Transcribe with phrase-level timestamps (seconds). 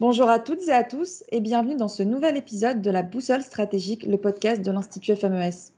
[0.00, 3.42] Bonjour à toutes et à tous et bienvenue dans ce nouvel épisode de la Boussole
[3.42, 5.70] stratégique, le podcast de l'Institut FMES.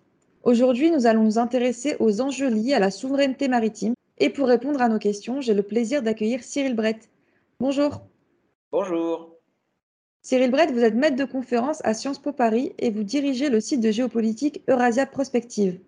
[0.42, 4.80] Aujourd'hui, nous allons nous intéresser aux enjeux liés à la souveraineté maritime et pour répondre
[4.80, 7.10] à nos questions, j'ai le plaisir d'accueillir Cyril Brett.
[7.60, 8.00] Bonjour.
[8.72, 9.36] Bonjour.
[10.22, 13.60] Cyril Brett, vous êtes maître de conférence à Sciences Po Paris et vous dirigez le
[13.60, 15.78] site de géopolitique Eurasia Prospective.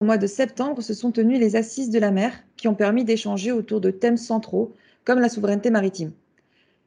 [0.00, 3.04] Au mois de septembre se sont tenues les assises de la mer qui ont permis
[3.04, 6.10] d'échanger autour de thèmes centraux comme la souveraineté maritime.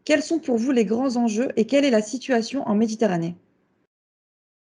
[0.03, 3.35] Quels sont pour vous les grands enjeux et quelle est la situation en Méditerranée?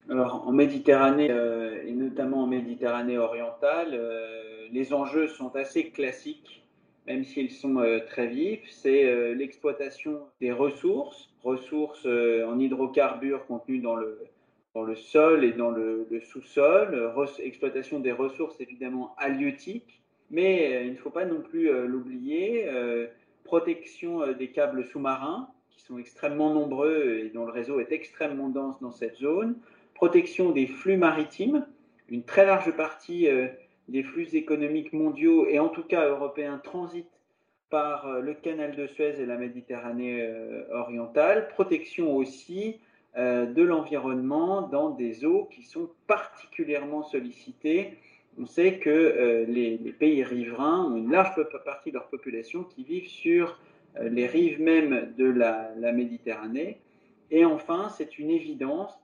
[0.09, 6.63] Alors en Méditerranée euh, et notamment en Méditerranée orientale, euh, les enjeux sont assez classiques,
[7.07, 8.69] même s'ils sont euh, très vifs.
[8.69, 14.19] C'est l'exploitation des ressources, ressources en hydrocarbures contenues dans le,
[14.75, 17.11] dans le sol et dans le, le sous-sol,
[17.43, 22.67] exploitation des ressources évidemment halieutiques, mais il ne faut pas non plus l'oublier
[23.45, 28.49] protection euh, des câbles sous-marins, qui sont extrêmement nombreux et dont le réseau est extrêmement
[28.49, 29.57] dense dans cette zone,
[29.95, 31.67] protection des flux maritimes,
[32.09, 33.49] une très large partie euh,
[33.89, 37.21] des flux économiques mondiaux et en tout cas européens transitent
[37.71, 40.29] par euh, le canal de Suez et la Méditerranée
[40.73, 42.81] orientale, protection aussi
[43.15, 47.99] de l'environnement dans des eaux qui sont particulièrement sollicitées
[48.39, 52.85] on sait que euh, les, pays riverains ont une large partie de leur population qui
[52.85, 53.59] vivent sur
[53.99, 56.81] euh, les rives même de la, Méditerranée.
[57.31, 58.99] Et enfin, c'est une évidence,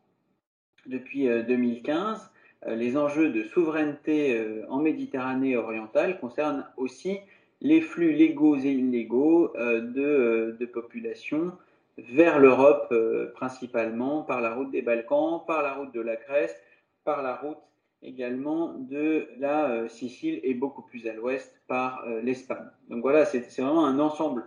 [0.86, 2.30] depuis 2015,
[2.66, 7.18] euh, les enjeux de souveraineté en Méditerranée orientale concernent aussi
[7.60, 11.52] les flux légaux et illégaux de, de population
[11.98, 12.94] vers l'Europe
[13.34, 16.54] principalement par la route des Balkans, par la route de la Grèce,
[17.02, 17.58] par la route
[18.02, 22.66] également de la euh, Sicile et beaucoup plus à l'ouest par euh, l'Espagne.
[22.88, 24.44] Donc voilà, c'est vraiment un ensemble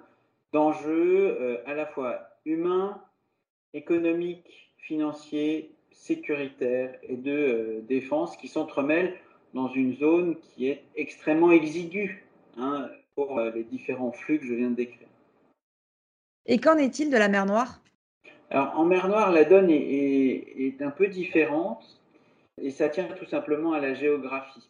[0.53, 3.01] d'enjeux euh, à la fois humains,
[3.73, 9.15] économiques, financiers, sécuritaires et de défense qui s'entremêlent
[9.53, 12.25] dans une zone qui est extrêmement exiguë
[12.57, 15.07] hein, pour les différents flux que je viens de décrire.
[16.45, 17.81] Et qu'en est-il de la mer Noire?
[18.49, 22.00] Alors en mer Noire, la donne est un peu différente
[22.59, 24.69] et ça tient tout simplement à la géographie.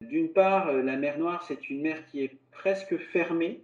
[0.00, 3.60] D'une part, euh, la mer Noire, c'est une mer qui est presque fermée,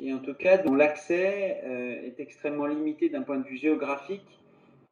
[0.00, 4.40] et en tout cas dont l'accès euh, est extrêmement limité d'un point de vue géographique,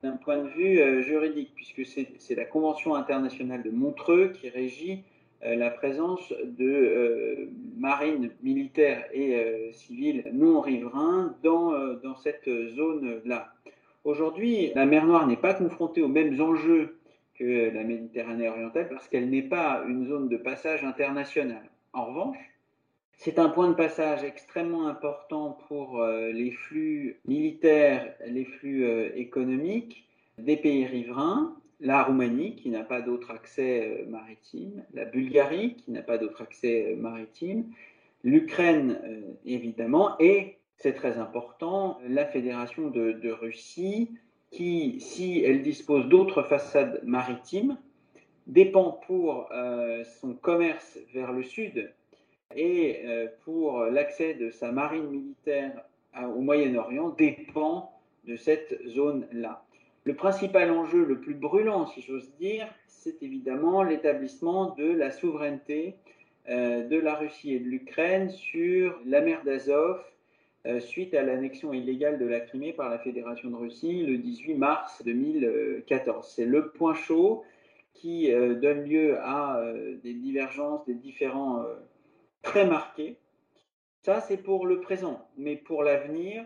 [0.02, 5.02] d'un point de vue euh, juridique, puisque c'est la Convention internationale de Montreux qui régit
[5.42, 13.52] la présence de marines militaires et civiles non riverains dans, dans cette zone-là.
[14.04, 16.96] Aujourd'hui, la mer Noire n'est pas confrontée aux mêmes enjeux
[17.38, 21.62] que la Méditerranée orientale parce qu'elle n'est pas une zone de passage international.
[21.92, 22.38] En revanche,
[23.18, 29.10] c'est un point de passage extrêmement important pour euh, les flux militaires, les flux euh,
[29.16, 30.06] économiques
[30.38, 35.90] des pays riverains, la Roumanie qui n'a pas d'autre accès euh, maritime, la Bulgarie qui
[35.92, 37.64] n'a pas d'autre accès maritime,
[38.22, 38.98] l'Ukraine
[39.44, 44.10] évidemment, et c'est très important, la Fédération de Russie,
[44.56, 47.76] qui, si elle dispose d'autres façades maritimes,
[48.46, 51.92] dépend pour euh, son commerce vers le sud
[52.54, 55.84] et euh, pour l'accès de sa marine militaire
[56.34, 57.92] au Moyen-Orient dépend
[58.24, 59.62] de cette zone-là.
[60.04, 65.96] Le principal enjeu le plus brûlant, si j'ose dire, c'est évidemment l'établissement de la souveraineté
[66.48, 70.02] euh, de la Russie et de l'Ukraine sur la mer d'Azov
[70.80, 75.02] suite à l'annexion illégale de la Crimée par la Fédération de Russie le 18 mars
[75.04, 76.32] 2014.
[76.34, 77.44] C'est le point chaud
[77.94, 81.64] qui euh, donne lieu à euh, des divergences, des différends
[82.42, 83.16] très marqués.
[84.02, 85.26] Ça, c'est pour le présent.
[85.36, 86.44] Mais pour l'avenir,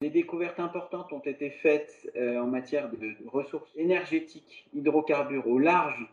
[0.00, 6.06] des découvertes importantes ont été faites en matière de ressources énergétiques, hydrocarbures au large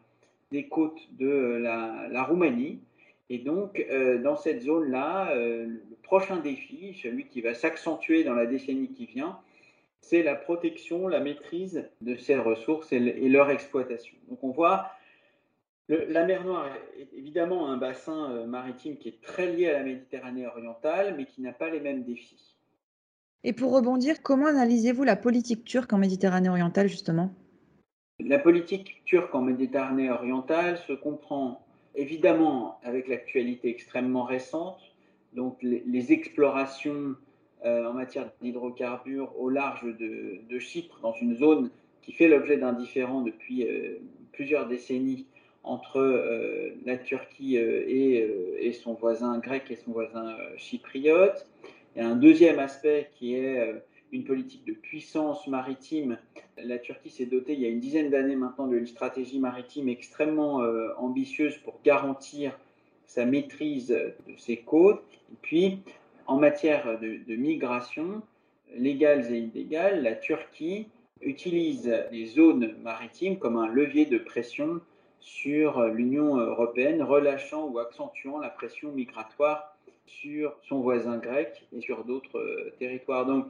[0.51, 2.79] des côtes de la Roumanie.
[3.31, 8.33] Et donc, euh, dans cette zone-là, euh, le prochain défi, celui qui va s'accentuer dans
[8.33, 9.39] la décennie qui vient,
[10.01, 14.17] c'est la protection, la maîtrise de ces ressources et, leur exploitation.
[14.27, 14.91] Donc, on voit
[15.87, 16.67] la mer Noire
[16.99, 21.25] est évidemment un bassin euh, maritime qui est très lié à la Méditerranée orientale, mais
[21.25, 22.57] qui n'a pas les mêmes défis.
[23.45, 27.33] Et pour rebondir, comment analysez-vous la politique turque en Méditerranée orientale, justement?
[28.19, 31.65] La politique turque en Méditerranée orientale se comprend
[31.95, 34.79] évidemment, avec l'actualité extrêmement récente,
[35.33, 37.15] donc les, explorations
[37.65, 41.69] euh, en matière d'hydrocarbures au large de, Chypre, dans une zone
[42.01, 43.99] qui fait l'objet d'un différend depuis euh,
[44.33, 45.25] plusieurs décennies
[45.63, 51.45] entre euh, la Turquie et, son voisin grec et son voisin chypriote.
[51.95, 56.17] Il y a un deuxième aspect qui est une politique de puissance maritime.
[56.57, 60.61] La Turquie s'est dotée il y a une dizaine d'années maintenant d'une stratégie maritime extrêmement
[60.61, 62.57] euh, ambitieuse pour garantir
[63.05, 65.03] sa maîtrise de ses côtes.
[65.31, 65.79] Et puis,
[66.27, 68.21] en matière de, de migration,
[68.75, 70.87] légales et illégales, la Turquie
[71.21, 74.81] utilise les zones maritimes comme un levier de pression
[75.19, 82.03] sur l'Union européenne, relâchant ou accentuant la pression migratoire sur son voisin grec et sur
[82.03, 83.25] d'autres euh, territoires.
[83.25, 83.45] Donc,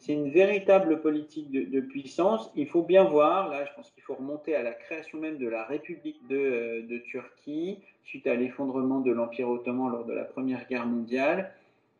[0.00, 2.50] c'est une véritable politique de, puissance.
[2.56, 5.46] Il faut bien voir, là, je pense qu'il faut remonter à la création même de
[5.46, 10.24] la République de, euh, de Turquie, suite à l'effondrement de l'Empire ottoman lors de la
[10.24, 11.52] Première Guerre mondiale.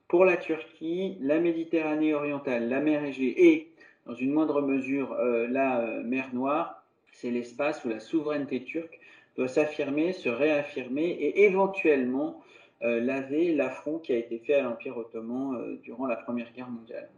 [0.08, 3.69] Pour la Turquie, la Méditerranée orientale, la mer Égée et,
[4.06, 6.82] dans une moindre mesure, euh, la mer Noire,
[7.12, 8.99] c'est l'espace où la souveraineté turque
[9.37, 12.43] doit s'affirmer, se réaffirmer et éventuellement
[12.82, 16.70] euh, laver l'affront qui a été fait à l'Empire ottoman euh, durant la Première Guerre
[16.70, 17.11] mondiale.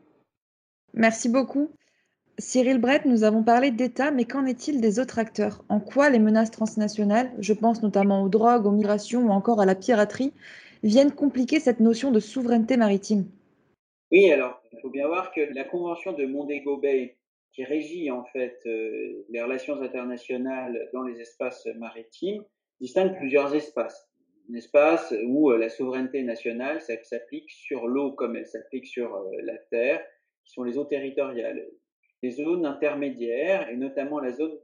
[0.94, 1.70] Merci beaucoup.
[2.38, 5.64] Cyril Brett, nous avons parlé d'État, mais qu'en est-il des autres acteurs?
[5.68, 9.66] En quoi les menaces transnationales, je pense notamment aux drogues, aux migrations ou encore à
[9.66, 10.32] la piraterie,
[10.82, 13.26] viennent compliquer cette notion de souveraineté maritime?
[14.10, 17.16] Oui, alors il faut bien voir que la Convention de Montego Bay,
[17.52, 22.42] qui régit en fait euh, les relations internationales dans les espaces maritimes,
[22.80, 24.10] distingue plusieurs espaces.
[24.50, 29.30] Un espace où euh, la souveraineté nationale s'applique sur l'eau comme elle s'applique sur euh,
[29.42, 30.02] la terre,
[30.44, 31.66] qui sont les eaux territoriales.
[32.22, 34.56] Les zones intermédiaires, et notamment la zone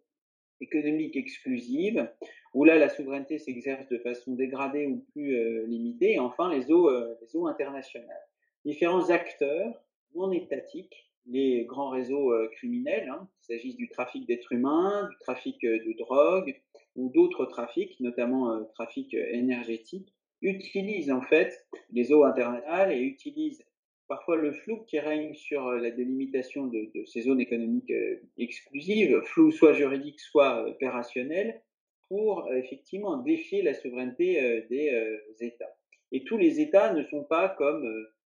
[0.61, 2.09] économique exclusive,
[2.55, 6.91] où là la souveraineté s'exerce de façon dégradée ou plus limitée, et enfin les eaux,
[6.91, 8.27] les eaux internationales.
[8.65, 9.83] Différents acteurs
[10.15, 15.17] non étatiques les grands réseaux euh, criminels, hein, qu'il s'agisse du trafic d'êtres humains, du
[15.19, 16.61] trafic euh, de drogue
[16.97, 23.65] ou d'autres trafics, notamment euh, trafic énergétique, utilisent en fait les eaux internationales et utilisent
[24.09, 27.93] parfois le flou qui règne sur la délimitation de, ces zones économiques
[28.37, 31.61] exclusives, flou soit juridique, soit opérationnel,
[32.09, 35.77] pour effectivement défier la souveraineté des États.
[36.11, 37.87] Et tous les États ne sont pas comme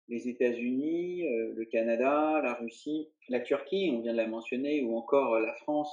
[0.09, 4.97] les États-Unis, euh, le Canada, la Russie, la Turquie, on vient de la mentionner, ou
[4.97, 5.91] encore euh, la France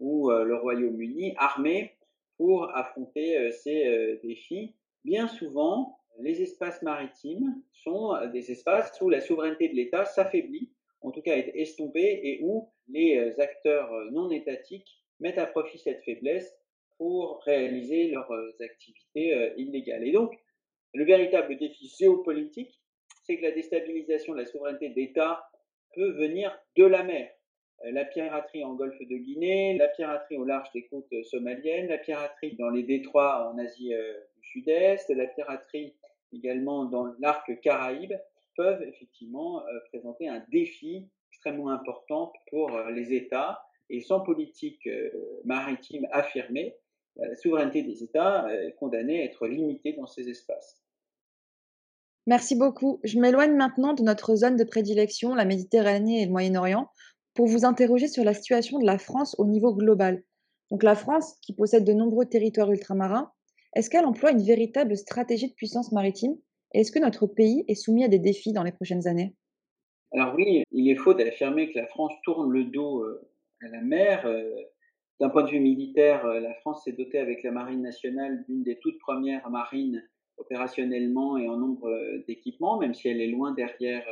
[0.00, 1.94] ou euh, le Royaume-Uni, armés
[2.36, 4.74] pour affronter ces défis.
[5.04, 10.70] Bien souvent, les espaces maritimes sont des espaces où la souveraineté de l'État s'affaiblit,
[11.00, 16.02] en tout cas est estompée, et où les acteurs non étatiques mettent à profit cette
[16.04, 16.54] faiblesse
[16.96, 20.06] pour réaliser leurs activités illégales.
[20.06, 20.32] Et donc,
[20.94, 22.80] le véritable défi géopolitique,
[23.24, 25.44] c'est que la déstabilisation de la souveraineté d'État
[25.94, 27.30] peut venir de la mer.
[27.84, 31.98] Euh, la piraterie en golfe de Guinée, la piraterie au large des côtes somaliennes, la
[31.98, 34.14] piraterie dans les détroits en Asie euh,
[34.54, 35.96] Sud-Est, la piraterie
[36.32, 38.14] également dans l'arc caraïbe
[38.56, 43.60] peuvent effectivement euh, présenter un défi extrêmement important pour les États.
[43.90, 44.88] Et sans politique
[45.44, 46.74] maritime affirmée,
[47.16, 50.80] la souveraineté des États est condamnée à être limitée dans ces espaces.
[52.26, 53.00] Merci beaucoup.
[53.04, 56.88] Je m'éloigne maintenant de notre zone de prédilection, la Méditerranée et le Moyen-Orient,
[57.34, 60.22] pour vous interroger sur la situation de la France au niveau global.
[60.70, 63.30] Donc la France, qui possède de nombreux territoires ultramarins,
[63.74, 66.36] est-ce qu'elle emploie une véritable stratégie de puissance maritime?
[66.72, 69.34] Est-ce que notre pays est soumis à des défis dans les prochaines années?
[70.12, 73.28] Alors oui, il est faux d'affirmer que la France tourne le dos euh,
[73.62, 74.24] à la mer.
[74.26, 74.48] Euh,
[75.18, 78.62] d'un point de vue militaire, euh, la France s'est dotée avec la Marine nationale d'une
[78.62, 80.02] des toutes premières marines
[80.36, 81.88] opérationnellement et en nombre
[82.26, 84.04] d'équipements, même si elle est loin derrière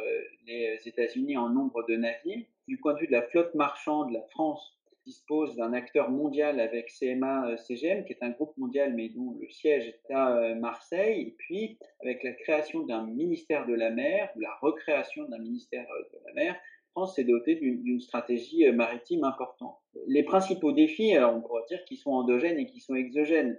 [0.47, 2.47] les États-Unis en nombre de navires.
[2.69, 6.90] Du point de vue de la flotte marchande, la France dispose d'un acteur mondial avec
[6.90, 11.35] CMA-CGM, qui est un groupe mondial mais dont le siège est à euh, Marseille, et
[11.38, 16.18] puis avec la création d'un ministère de la mer, ou la recréation d'un ministère de
[16.26, 16.56] la mer,
[16.92, 19.78] France s'est dotée d'une stratégie maritime importante.
[20.09, 23.59] Les principaux défis, on pourrait dire qu'ils sont endogènes et qui sont exogènes.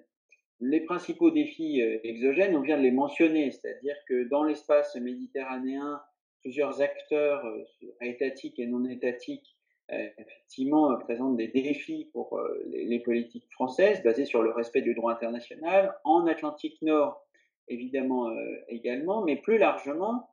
[0.65, 6.01] Les principaux défis euh, exogènes, on vient de les mentionner, c'est-à-dire que dans l'espace méditerranéen,
[6.39, 7.65] plusieurs acteurs euh,
[8.01, 14.41] étatiques et non étatiques euh, effectivement présentent des défis pour les, politiques françaises basées sur
[14.41, 15.93] le respect du droit international.
[16.03, 17.21] En Atlantique Nord,
[17.67, 18.31] évidemment
[18.69, 20.29] également, mais plus largement,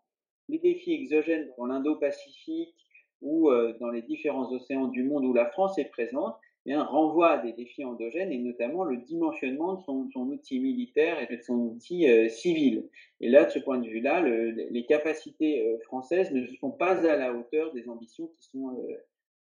[0.48, 2.74] les défis exogènes dans l'Indo-Pacifique
[3.22, 6.36] ou dans les différents océans du monde où la France est présente
[6.78, 11.40] renvoie à des défis endogènes et notamment le dimensionnement de son, outil militaire et de
[11.42, 12.88] son outil euh, civil.
[13.20, 17.16] Et là, de ce point de vue-là, les capacités euh, françaises ne sont pas à
[17.16, 18.96] la hauteur des ambitions qui sont, euh,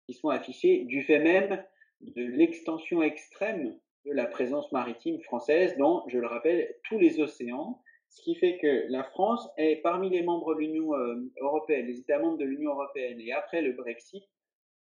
[0.06, 1.62] qui sont affichées du fait même
[2.00, 7.80] de l'extension extrême de la présence maritime française dans, je le rappelle, tous les océans.
[8.10, 10.92] Ce qui fait que la France est parmi les membres de l'Union
[11.40, 14.22] européenne, les États membres de l'Union européenne, et après le Brexit,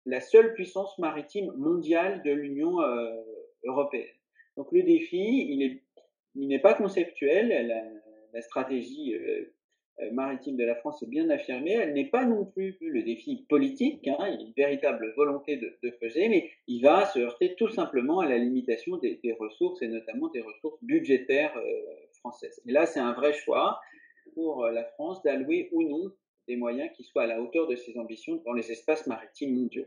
[0.06, 2.78] la seule puissance maritime mondiale de l'Union
[3.64, 4.14] européenne.
[4.58, 5.84] Donc le défi, il est
[6.36, 7.68] il n'est pas conceptuel.
[7.68, 9.54] La, stratégie euh, euh,
[10.12, 11.72] maritime de la France est bien affirmée.
[11.72, 14.08] Elle n'est pas non plus le défi politique.
[14.08, 17.56] Hein, il y a une véritable volonté de, de faiscer, mais il va se heurter
[17.56, 22.62] tout simplement à la limitation des, ressources et notamment des ressources budgétaires euh, françaises.
[22.66, 23.80] Et là, c'est un vrai choix
[24.34, 26.12] pour la France d'allouer ou non
[26.48, 29.86] des moyens qui soient à la hauteur de ses ambitions dans les espaces maritimes mondiaux.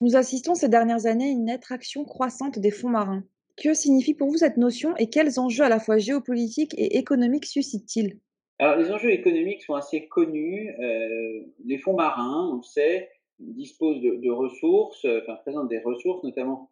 [0.00, 3.24] Nous assistons ces dernières années à une attraction croissante des fonds marins.
[3.56, 7.46] Que signifie pour vous cette notion et quels enjeux à la fois géopolitiques et économiques
[7.46, 8.20] suscite-t-il
[8.58, 10.74] Alors, les enjeux économiques sont assez connus.
[10.80, 16.70] Euh, les fonds marins, on le sait, disposent de, ressources, enfin présentent des ressources, notamment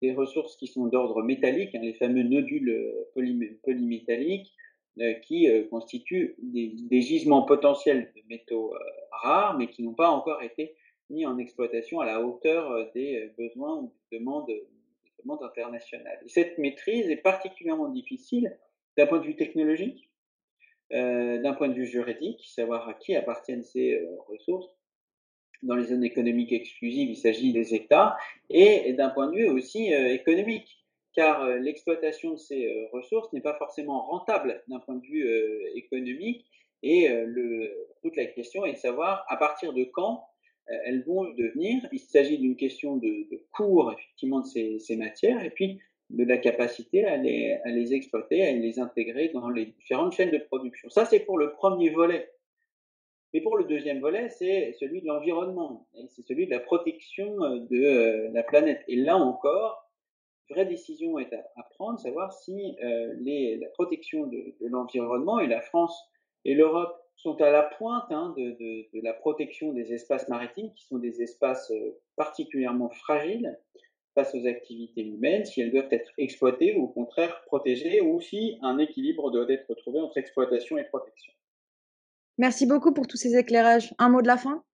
[0.00, 3.06] des ressources qui sont d'ordre métallique, hein, les fameux nodules
[3.62, 4.52] polymétalliques,
[4.98, 8.78] euh, qui euh, constituent des, des, gisements potentiels de métaux euh,
[9.10, 10.74] rares, mais qui n'ont pas encore été
[11.10, 14.50] mis en exploitation à la hauteur euh, des besoins ou des demandes
[15.26, 16.18] monde international.
[16.24, 18.56] Et cette maîtrise est particulièrement difficile
[18.96, 20.05] d'un point de vue technologique,
[20.92, 24.70] euh, d'un point de vue juridique, savoir à qui appartiennent ces euh, ressources.
[25.62, 28.16] Dans les zones économiques exclusives, il s'agit des États,
[28.50, 33.56] et, d'un point de vue aussi euh, économique, car l'exploitation de ces ressources n'est pas
[33.56, 35.26] forcément rentable d'un point de vue
[35.74, 36.44] économique,
[36.82, 37.08] et
[38.02, 40.26] toute la question est de savoir à partir de quand
[40.66, 41.88] elles vont devenir.
[41.90, 46.24] Il s'agit d'une question de, de, cours, effectivement, de ces, ces, matières, et puis de
[46.24, 50.88] la capacité à les, exploiter, à les intégrer dans les différentes chaînes de production.
[50.88, 52.30] Ça, c'est pour le premier volet.
[53.34, 57.58] Mais pour le deuxième volet, c'est celui de l'environnement, c'est celui de la protection euh,
[57.70, 58.82] de euh, la planète.
[58.86, 59.90] Et là encore,
[60.48, 63.14] vraie décision est à, prendre, savoir si euh,
[63.60, 66.08] la protection de, l'environnement, et la France
[66.44, 70.98] et l'Europe sont à la pointe hein, de, la protection des espaces maritimes, qui sont
[70.98, 71.72] des espaces
[72.14, 73.58] particulièrement fragiles
[74.16, 78.58] face aux activités humaines, si elles doivent être exploitées ou au contraire protégées, ou si
[78.62, 81.32] un équilibre doit être trouvé entre exploitation et protection.
[82.38, 83.94] Merci beaucoup pour tous ces éclairages.
[83.98, 84.64] Un mot de la fin?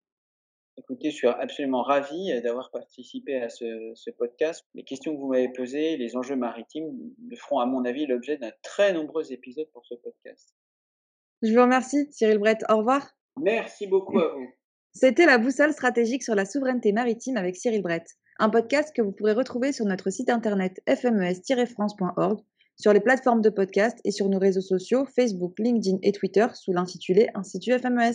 [0.77, 4.65] Écoutez, je suis absolument ravi d'avoir participé à ce, ce, podcast.
[4.73, 6.91] Les questions que vous m'avez posées, les enjeux maritimes,
[7.37, 10.55] feront à mon avis l'objet d'un très nombreux épisode pour ce podcast.
[11.43, 12.63] Je vous remercie, Cyril Brett.
[12.69, 13.07] Au revoir.
[13.39, 14.47] Merci beaucoup à vous.
[14.93, 18.07] C'était la boussole stratégique sur la souveraineté maritime avec Cyril Brett,
[18.43, 22.41] un podcast que vous pourrez retrouver sur notre site internet fmes-france.org,
[22.75, 26.73] sur les plateformes de podcast et sur nos réseaux sociaux Facebook, LinkedIn et Twitter sous
[26.73, 28.11] l'intitulé Institut FMES.